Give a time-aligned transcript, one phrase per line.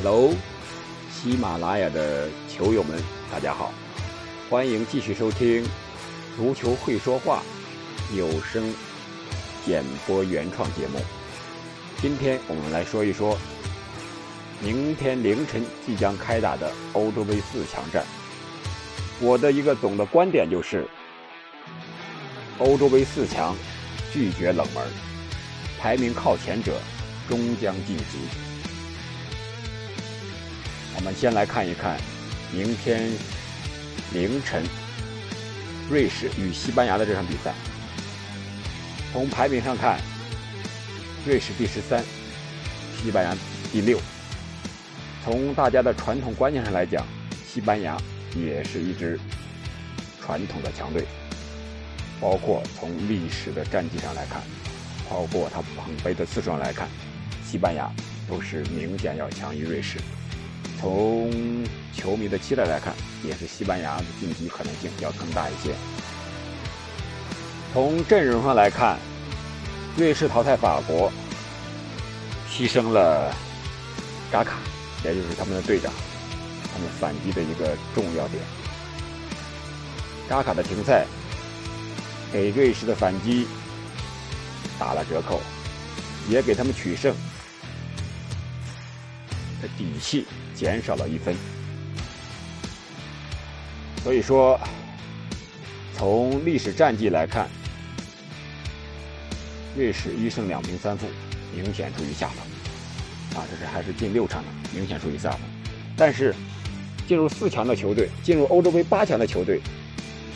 [0.00, 0.32] Hello，
[1.10, 3.02] 喜马拉雅的球友们，
[3.32, 3.74] 大家好，
[4.48, 5.64] 欢迎继续收听
[6.36, 7.42] 《足球会说话》
[8.16, 8.72] 有声
[9.66, 11.00] 演播原创节目。
[12.00, 13.36] 今天我们来说一说
[14.62, 18.06] 明天凌晨即将开打的欧洲杯四强战。
[19.20, 20.86] 我的一个总的观点就是，
[22.58, 23.56] 欧洲杯四强
[24.12, 24.86] 拒绝冷门，
[25.80, 26.80] 排名靠前者
[27.28, 28.04] 终将晋级。
[30.98, 31.96] 我们先来看一看
[32.52, 33.08] 明天
[34.12, 34.64] 凌晨
[35.88, 37.54] 瑞士与西班牙的这场比赛。
[39.12, 40.00] 从排名上看，
[41.24, 42.02] 瑞士第十三，
[43.00, 43.36] 西班牙
[43.70, 44.00] 第六。
[45.24, 47.06] 从大家的传统观念上来讲，
[47.46, 47.96] 西班牙
[48.34, 49.20] 也是一支
[50.20, 51.06] 传统的强队。
[52.20, 54.42] 包括从历史的战绩上来看，
[55.08, 56.88] 包括他捧杯的次数上来看，
[57.46, 57.88] 西班牙
[58.28, 59.96] 都是明显要强于瑞士。
[60.80, 61.30] 从
[61.92, 65.74] 球迷的期待来看，也是西班牙的晋级可能性要更大一些。
[67.72, 68.96] 从阵容上来看，
[69.96, 71.12] 瑞士淘汰法国，
[72.50, 73.34] 牺牲了
[74.30, 74.58] 扎卡，
[75.04, 75.92] 也就是他们的队长，
[76.72, 78.42] 他们反击的一个重要点。
[80.28, 81.06] 扎卡的停赛，
[82.32, 83.46] 给瑞士的反击
[84.78, 85.40] 打了折扣，
[86.28, 87.14] 也给他们取胜
[89.62, 90.26] 的底气。
[90.54, 91.36] 减少了一分，
[94.02, 94.58] 所以说，
[95.94, 97.48] 从历史战绩来看，
[99.76, 101.06] 瑞士一胜两平三负，
[101.54, 103.40] 明显处于下风。
[103.40, 105.40] 啊，这是还是近六场的，明显处于下风。
[105.96, 106.34] 但是，
[107.06, 109.60] 进入四强的球队，进入欧洲杯八强的球队，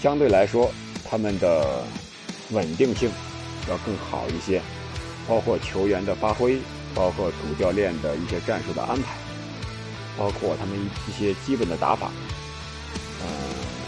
[0.01, 0.73] 相对来说，
[1.05, 1.83] 他们的
[2.53, 3.11] 稳定性
[3.69, 4.63] 要更好一些，
[5.27, 6.61] 包括球员的发挥，
[6.95, 9.15] 包括主教练的一些战术的安排。
[10.19, 12.11] 包括他们一一些基本的打法，
[13.23, 13.27] 嗯，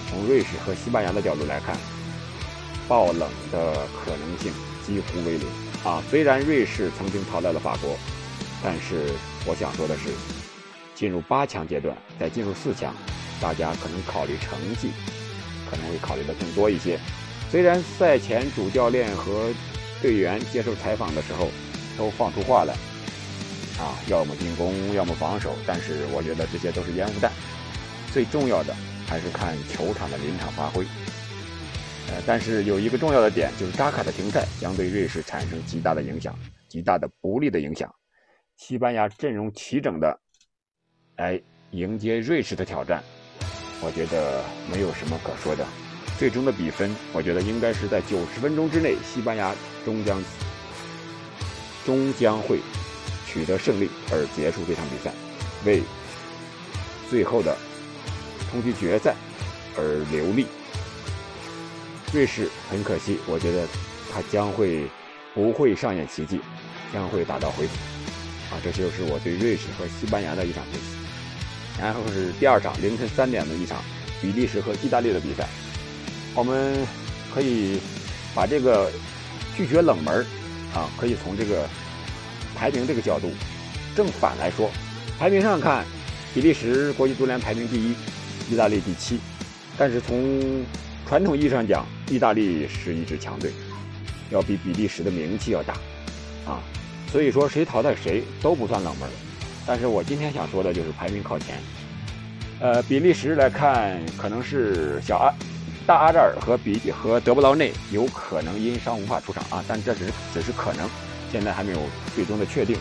[0.09, 1.77] 从瑞士和西班牙的角度来看，
[2.89, 4.51] 爆冷的可能性
[4.87, 5.47] 几乎为零
[5.85, 6.03] 啊。
[6.11, 7.95] 虽然瑞士曾经淘汰了法国，
[8.63, 9.13] 但是
[9.45, 10.09] 我想说的是，
[10.95, 12.95] 进入八强阶段，再进入四强，
[13.39, 14.93] 大家可能考虑成绩，
[15.71, 16.99] 可能会考虑的更多一些。
[17.51, 19.53] 虽然赛前主教练和
[20.01, 21.51] 队员接受采访的时候
[21.99, 22.75] 都放出话来。
[23.79, 27.31] 啊，要么进攻，要么防守，但是我觉得这些都是烟雾弹。
[28.13, 28.75] 最重要的
[29.09, 30.85] 还是看球场的临场发挥。
[32.09, 37.93] 呃，但是有一个重要的点，就是扎卡的停赛将对瑞士产生极大的影响，极大的不利的影响。
[38.57, 40.21] 西班牙阵容齐整的，
[41.17, 41.41] 来
[41.73, 43.03] 迎接瑞士的挑战，
[43.81, 45.67] 我觉得没有什么可说的。
[46.17, 49.53] 最终的比分，我觉得应该是在九十分钟之内，西班牙
[49.85, 50.23] 终将
[51.85, 52.61] 终将会。
[53.35, 55.13] 取得胜利而结束这场比赛，
[55.65, 55.83] 为
[57.11, 57.57] 最后的
[58.49, 59.17] 冲击决赛
[59.77, 60.47] 而留力。
[62.13, 63.67] 瑞士很可惜，我觉得
[64.13, 64.87] 他将会
[65.35, 66.41] 不会上演奇迹，
[66.93, 67.75] 将会打道回府。
[68.55, 70.97] 啊，这就是我对瑞士和西班牙的一场分析。
[71.81, 73.83] 然后是第二场凌晨三点的一场
[74.23, 75.49] 比利时和意大利的比赛，
[76.37, 76.87] 我们
[77.35, 77.81] 可以
[78.33, 78.93] 把这个
[79.57, 80.25] 拒绝冷门
[80.73, 81.69] 啊，可以从这个。
[82.65, 83.31] 排名这个角度，
[83.95, 84.71] 正反来说，
[85.19, 85.85] 排名上看，
[86.33, 87.95] 比利时国际足联排名第一，
[88.51, 89.21] 意大利第七。
[89.77, 90.65] 但是从
[91.07, 93.53] 传统意义上讲，意大利是一支强队，
[94.31, 95.75] 要比比利时的名气要大，
[96.47, 96.63] 啊，
[97.13, 99.07] 所以说谁淘汰谁都不算冷门。
[99.67, 101.59] 但是我今天想说的就是排名靠前，
[102.61, 105.31] 呃，比利时来看，可能是小阿、
[105.87, 110.89] 大阿扎尔和比和德布劳内有可能因伤无法出场啊，但这只是只是可能。
[111.35, 111.81] 现在还没有
[112.15, 112.79] 最终的确定，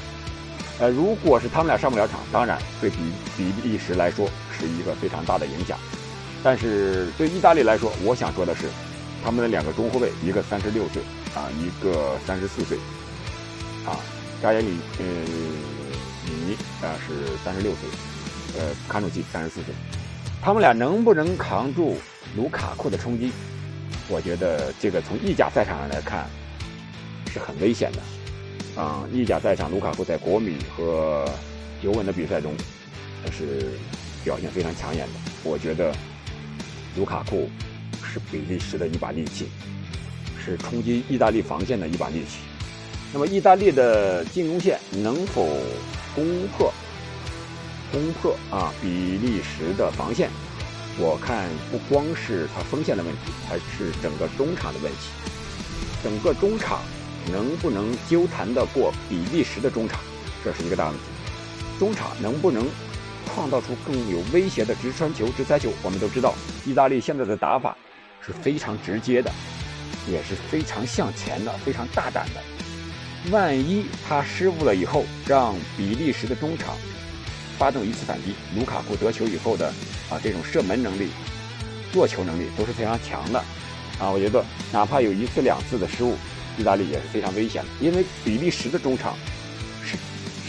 [0.77, 2.97] 呃，如果是他们俩上不了场，当然对比
[3.35, 5.75] 比利时来说是一个非常大的影响。
[6.43, 8.69] 但是对意大利来说，我想说的是，
[9.25, 11.01] 他们的两个中后卫，一个三十六岁
[11.33, 12.77] 啊，一个三十四岁，
[13.87, 13.97] 啊，
[14.39, 15.05] 扎耶里呃
[16.27, 16.53] 里尼
[16.83, 17.89] 啊是三十六岁，
[18.59, 19.73] 呃卡努奇三十四岁，
[20.43, 21.97] 他们俩能不能扛住
[22.37, 23.31] 卢卡库的冲击？
[24.09, 26.27] 我觉得这个从意甲赛场上来看
[27.31, 27.99] 是很危险的。
[28.75, 31.29] 啊，意甲赛场，卢卡库在国米和
[31.83, 32.55] 尤文的比赛中，
[33.23, 33.73] 他是
[34.23, 35.13] 表现非常抢眼的。
[35.43, 35.93] 我觉得
[36.95, 37.47] 卢卡库
[38.03, 39.47] 是比利时的一把利器，
[40.43, 42.39] 是冲击意大利防线的一把利器。
[43.13, 45.45] 那么，意大利的进攻线能否
[46.15, 46.73] 攻破
[47.91, 48.87] 攻破啊比
[49.19, 50.31] 利时的防线？
[50.97, 54.97] 我看不光是他锋线的问题，还是整个中场的问题，
[56.03, 56.79] 整个中场。
[57.31, 59.99] 能不能纠缠得过比利时的中场，
[60.43, 61.01] 这是一个大问题。
[61.79, 62.67] 中场能不能
[63.25, 65.71] 创造出更有威胁的直传球、直塞球？
[65.81, 66.33] 我们都知道，
[66.65, 67.75] 意大利现在的打法
[68.25, 69.31] 是非常直接的，
[70.07, 72.41] 也是非常向前的、非常大胆的。
[73.31, 76.75] 万一他失误了以后，让比利时的中场
[77.57, 79.67] 发动一次反击，卢卡库得球以后的
[80.09, 81.07] 啊这种射门能力、
[81.91, 83.39] 做球能力都是非常强的
[83.97, 84.11] 啊！
[84.11, 86.17] 我觉得哪怕有一次两次的失误，
[86.57, 89.15] 意大利也是非常危险的，因为比利时的中场
[89.83, 89.97] 是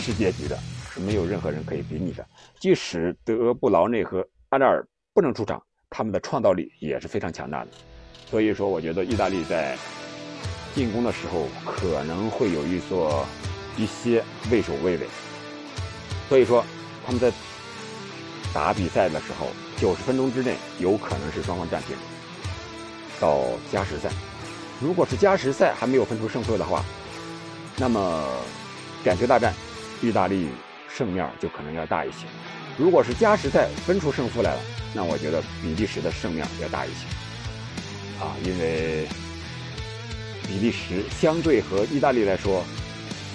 [0.01, 0.59] 世界级的，
[0.93, 2.27] 是没有任何人可以比拟的。
[2.61, 7.71] 即使德布劳内和阿扎尔不能出场，他们的创造力也是非常强大的。
[8.31, 9.77] 所以说，我觉得意大利在。
[10.75, 13.25] 进攻的时候可能会有一所
[13.77, 15.06] 一些畏首畏尾，
[16.29, 16.65] 所以说
[17.06, 17.31] 他们在
[18.53, 19.47] 打比赛的时候，
[19.77, 21.95] 九十分钟之内有可能是双方暂停。
[23.21, 24.11] 到加时赛，
[24.85, 26.85] 如果是加时赛还没有分出胜负的话，
[27.79, 28.23] 那么
[29.03, 29.55] 点球大战，
[30.03, 30.49] 意大利
[30.95, 32.27] 胜面就可能要大一些；
[32.77, 34.61] 如果是加时赛分出胜负来了，
[34.93, 38.23] 那我觉得比利时的胜面要大一些。
[38.23, 39.09] 啊，因为。
[40.47, 42.63] 比利时相对和意大利来说，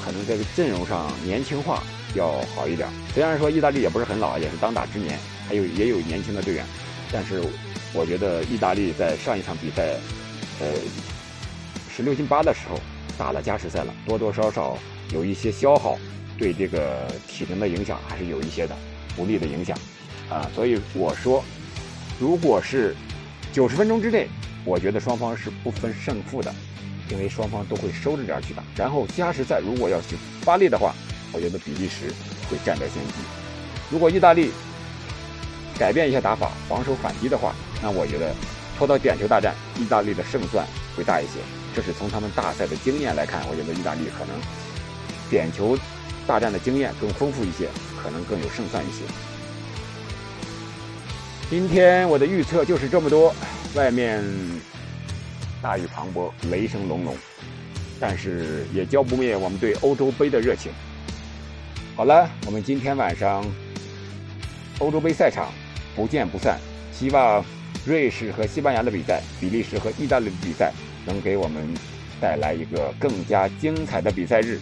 [0.06, 1.81] 可能在阵容上年轻化
[2.13, 2.88] 要好一点。
[3.16, 5.18] 虽然说意大利也不是很老，也是当打之年，
[5.48, 6.63] 还有也有年轻的队员，
[7.12, 7.42] 但是
[7.94, 9.98] 我觉得意大利在上一场比赛，
[10.60, 10.68] 呃，
[12.00, 12.80] 十六进八的时候
[13.18, 14.78] 打了加时赛了，多多少少
[15.12, 16.00] 有一些消耗，
[16.38, 18.74] 对这个体能的影响还是有一些的
[19.18, 19.78] 不利的影响
[20.30, 20.50] 啊。
[20.56, 21.44] 所以我说，
[22.18, 22.96] 如果是
[23.51, 24.30] 九十分钟之内，
[24.63, 26.56] 我觉得双方是不分胜负的。
[27.10, 30.95] 因为双方都会收着点去打，然后加时赛如果要去发力的话，
[31.34, 32.13] 我觉得比利时
[32.50, 33.13] 会占得先机。
[33.92, 34.52] 如果意大利
[35.78, 37.54] 改变一下打法，防守反击的话，
[37.84, 38.34] 那我觉得
[38.78, 41.39] 拖到点球大战，意大利的胜算会大一些。
[41.75, 44.36] 这是从他们大赛的经验来看，我觉得意大利可能
[45.30, 45.77] 点球
[46.27, 47.69] 大战的经验更丰富一些，
[48.01, 49.03] 可能更有胜算一些。
[51.50, 53.33] 今天我的预测就是这么多，
[53.75, 54.24] 外面。
[55.62, 57.13] 大雨磅礴，雷声隆隆，
[58.00, 60.71] 但是也浇不灭我们对欧洲杯的热情。
[61.97, 63.45] 好了，我们今天晚上
[64.80, 65.51] 欧洲杯赛场
[65.97, 66.57] 不见不散。
[66.94, 67.44] 希望
[67.89, 70.71] 瑞士和西班牙的比赛，比利时和意大利的比赛，
[71.07, 71.68] 能给我们
[72.21, 74.59] 带来一个更加精彩的比赛日。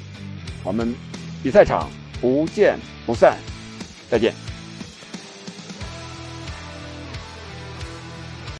[0.63, 0.95] 我们
[1.44, 1.89] 比赛场
[2.21, 3.38] 不见不散，
[4.09, 4.46] 再见。